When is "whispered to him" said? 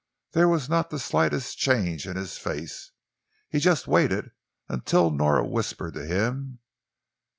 5.47-6.57